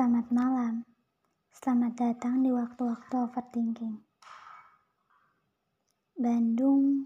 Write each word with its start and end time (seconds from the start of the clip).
Selamat 0.00 0.32
malam. 0.32 0.88
Selamat 1.52 1.92
datang 1.92 2.40
di 2.40 2.48
waktu-waktu 2.48 3.20
overthinking. 3.20 4.00
Bandung 6.16 7.04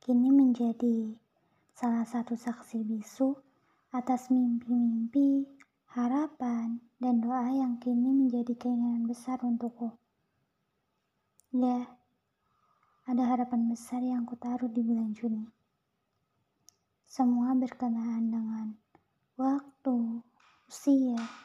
kini 0.00 0.32
menjadi 0.32 1.20
salah 1.76 2.08
satu 2.08 2.32
saksi 2.32 2.80
bisu 2.80 3.36
atas 3.92 4.32
mimpi-mimpi, 4.32 5.44
harapan, 5.92 6.80
dan 6.96 7.20
doa 7.20 7.44
yang 7.52 7.76
kini 7.76 8.16
menjadi 8.16 8.56
keinginan 8.56 9.04
besar 9.04 9.44
untukku. 9.44 9.92
Ya, 11.52 11.92
ada 13.04 13.36
harapan 13.36 13.68
besar 13.68 14.00
yang 14.00 14.24
kutaruh 14.24 14.72
di 14.72 14.80
bulan 14.80 15.12
Juni. 15.12 15.44
Semua 17.04 17.52
berkenaan 17.52 18.32
dengan 18.32 18.80
waktu, 19.36 20.24
usia, 20.72 21.43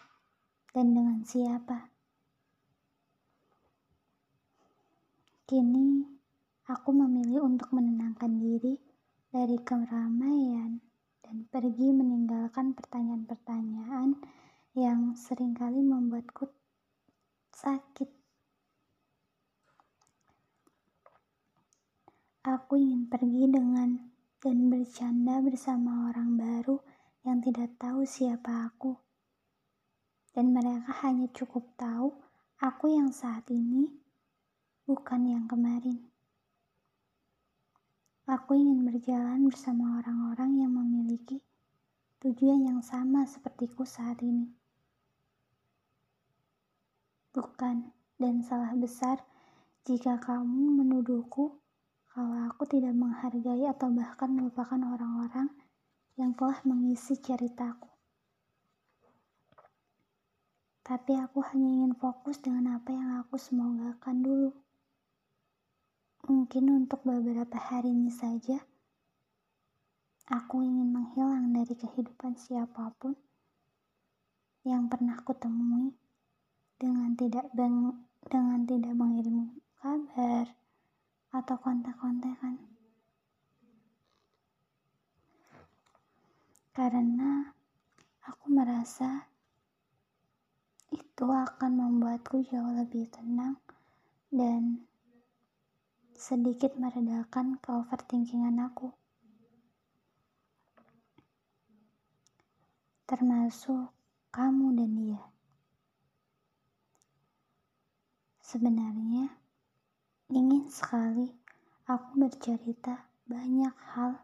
dan 0.74 0.94
dengan 0.94 1.26
siapa. 1.26 1.90
Kini, 5.50 6.06
aku 6.70 6.94
memilih 6.94 7.42
untuk 7.42 7.74
menenangkan 7.74 8.38
diri 8.38 8.78
dari 9.34 9.58
keramaian 9.66 10.78
dan 11.26 11.46
pergi 11.50 11.90
meninggalkan 11.90 12.78
pertanyaan-pertanyaan 12.78 14.14
yang 14.78 15.18
sering 15.18 15.58
kali 15.58 15.82
membuatku 15.82 16.54
sakit. 17.50 18.10
Aku 22.46 22.78
ingin 22.78 23.10
pergi 23.10 23.50
dengan 23.50 23.98
dan 24.38 24.70
bercanda 24.70 25.42
bersama 25.42 26.14
orang 26.14 26.38
baru 26.38 26.78
yang 27.26 27.42
tidak 27.42 27.76
tahu 27.82 28.06
siapa 28.08 28.72
aku 28.72 29.09
dan 30.32 30.54
mereka 30.54 30.94
hanya 31.04 31.28
cukup 31.34 31.66
tahu 31.76 32.14
aku 32.62 32.86
yang 32.94 33.10
saat 33.10 33.50
ini, 33.50 33.90
bukan 34.86 35.26
yang 35.26 35.46
kemarin. 35.50 36.10
Aku 38.30 38.54
ingin 38.54 38.86
berjalan 38.86 39.50
bersama 39.50 39.98
orang-orang 39.98 40.62
yang 40.62 40.70
memiliki 40.70 41.42
tujuan 42.22 42.62
yang 42.62 42.80
sama 42.86 43.26
sepertiku 43.26 43.82
saat 43.90 44.22
ini. 44.22 44.54
Bukan, 47.34 47.90
dan 48.22 48.46
salah 48.46 48.78
besar 48.78 49.26
jika 49.82 50.22
kamu 50.22 50.86
menuduhku 50.86 51.58
kalau 52.14 52.38
aku 52.46 52.70
tidak 52.70 52.94
menghargai 52.94 53.66
atau 53.66 53.90
bahkan 53.90 54.30
melupakan 54.30 54.78
orang-orang 54.78 55.50
yang 56.14 56.38
telah 56.38 56.62
mengisi 56.70 57.18
ceritaku. 57.18 57.89
Tapi 60.90 61.14
aku 61.22 61.46
hanya 61.54 61.70
ingin 61.70 61.94
fokus 61.94 62.42
dengan 62.42 62.82
apa 62.82 62.90
yang 62.90 63.22
aku 63.22 63.38
semogakan 63.38 64.26
dulu. 64.26 64.50
Mungkin 66.26 66.66
untuk 66.74 67.06
beberapa 67.06 67.62
hari 67.62 67.94
ini 67.94 68.10
saja, 68.10 68.58
aku 70.34 70.66
ingin 70.66 70.90
menghilang 70.90 71.54
dari 71.54 71.78
kehidupan 71.78 72.34
siapa 72.42 72.90
pun 72.98 73.14
yang 74.66 74.90
pernah 74.90 75.22
kutemui 75.22 75.94
dengan 76.82 77.14
tidak 77.14 77.46
beng, 77.54 78.10
dengan 78.26 78.66
tidak 78.66 78.98
mengirim 78.98 79.62
kabar 79.78 80.58
atau 81.30 81.56
kontak-kontakan. 81.62 82.66
Karena 86.74 87.54
aku 88.26 88.46
merasa 88.50 89.29
itu 91.20 91.28
akan 91.28 91.72
membuatku 91.76 92.48
jauh 92.48 92.80
lebih 92.80 93.04
tenang 93.12 93.60
dan 94.32 94.88
sedikit 96.16 96.80
meredakan 96.80 97.60
ke 97.60 97.76
overthinkingan 97.76 98.56
aku. 98.56 98.88
Termasuk 103.04 103.92
kamu 104.32 104.80
dan 104.80 104.92
dia. 104.96 105.24
Sebenarnya, 108.40 109.28
ingin 110.32 110.72
sekali 110.72 111.36
aku 111.84 112.16
bercerita 112.16 113.12
banyak 113.28 113.76
hal 113.92 114.24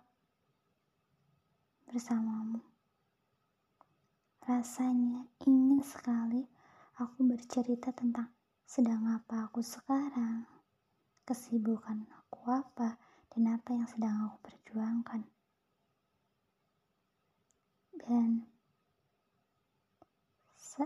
bersamamu. 1.92 2.64
Rasanya 4.48 5.28
ingin 5.44 5.84
sekali 5.84 6.55
aku 6.96 7.28
bercerita 7.28 7.92
tentang 7.92 8.32
sedang 8.64 9.04
apa 9.12 9.52
aku 9.52 9.60
sekarang, 9.60 10.48
kesibukan 11.28 12.08
aku 12.08 12.48
apa, 12.56 12.96
dan 13.36 13.52
apa 13.52 13.76
yang 13.76 13.84
sedang 13.84 14.16
aku 14.24 14.48
perjuangkan. 14.48 15.28
Dan 18.00 18.48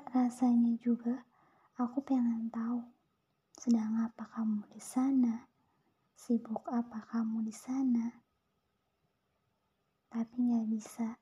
rasanya 0.09 0.73
juga 0.81 1.25
aku 1.77 2.01
pengen 2.01 2.49
tahu 2.49 2.81
sedang 3.53 4.01
apa 4.01 4.25
kamu 4.33 4.65
di 4.73 4.81
sana, 4.81 5.45
sibuk 6.17 6.65
apa 6.73 7.05
kamu 7.13 7.45
di 7.45 7.53
sana, 7.53 8.17
tapi 10.09 10.35
nggak 10.41 10.65
bisa 10.73 11.21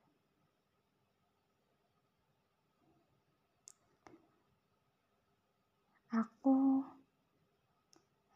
Aku 6.17 6.81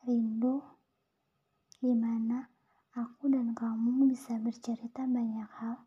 rindu 0.06 0.62
di 1.82 1.90
mana 1.98 2.46
aku 2.94 3.26
dan 3.26 3.58
kamu 3.58 4.06
bisa 4.06 4.38
bercerita 4.38 5.10
banyak 5.10 5.50
hal 5.50 5.82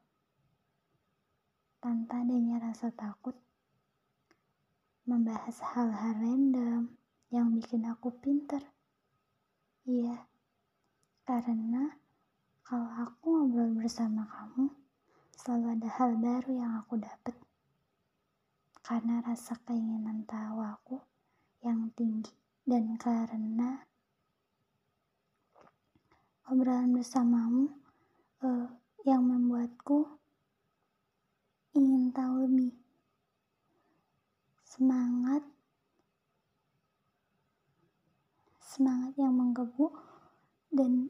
tanpa 1.78 2.26
adanya 2.26 2.58
rasa 2.58 2.90
takut 2.90 3.38
membahas 5.06 5.54
hal-hal 5.62 6.18
random 6.18 6.98
yang 7.30 7.54
bikin 7.54 7.86
aku 7.86 8.10
pinter. 8.18 8.58
Iya, 9.86 10.18
karena 11.22 11.94
kalau 12.66 12.90
aku 12.90 13.38
ngobrol 13.38 13.70
bersama 13.78 14.26
kamu, 14.26 14.66
selalu 15.38 15.78
ada 15.78 15.88
hal 15.94 16.10
baru 16.18 16.50
yang 16.58 16.74
aku 16.74 16.98
dapat. 16.98 17.38
Karena 18.82 19.22
rasa 19.22 19.54
keinginan 19.62 20.26
tahu 20.26 20.58
aku 20.58 21.13
yang 21.64 21.88
tinggi. 21.96 22.30
Dan 22.64 22.96
karena 23.00 23.80
obrolan 26.48 26.92
bersamamu 26.92 27.72
uh, 28.44 28.68
yang 29.08 29.24
membuatku 29.24 30.20
ingin 31.72 32.12
tahu 32.12 32.44
lebih 32.46 32.72
semangat 34.62 35.42
semangat 38.60 39.12
yang 39.18 39.34
menggebu 39.34 39.90
dan 40.70 41.08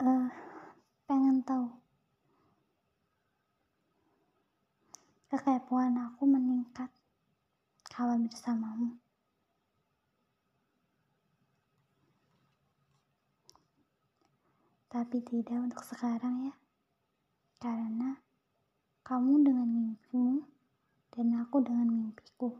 uh, 0.00 0.30
pengen 1.04 1.44
tahu 1.44 1.68
kekepoan 5.28 5.98
aku 5.98 6.24
meningkat 6.24 6.63
bersamamu. 8.22 8.98
Tapi 14.86 15.18
tidak 15.26 15.58
untuk 15.58 15.82
sekarang 15.82 16.46
ya. 16.46 16.54
Karena 17.58 18.14
kamu 19.02 19.42
dengan 19.42 19.66
mimpimu 19.66 20.46
dan 21.10 21.34
aku 21.42 21.58
dengan 21.66 21.90
mimpiku. 21.90 22.54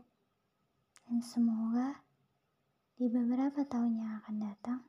Dan 1.07 1.23
semoga 1.23 2.03
di 2.99 3.07
beberapa 3.07 3.63
tahun 3.63 4.03
yang 4.03 4.11
akan 4.19 4.35
datang 4.41 4.79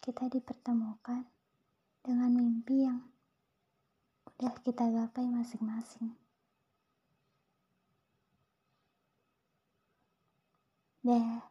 kita 0.00 0.32
dipertemukan 0.32 1.28
dengan 2.00 2.32
mimpi 2.32 2.88
yang 2.88 3.04
udah 4.24 4.54
kita 4.64 4.88
gapai 4.88 5.28
masing-masing. 5.28 6.16
Deh, 11.10 11.42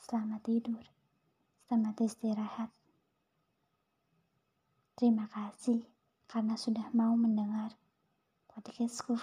selamat 0.00 0.40
tidur. 0.48 0.80
Selamat 1.68 2.08
istirahat. 2.08 2.72
Terima 4.96 5.28
kasih 5.28 5.84
karena 6.24 6.56
sudah 6.56 6.88
mau 6.96 7.12
mendengar 7.12 7.76
podcastku. 8.48 9.20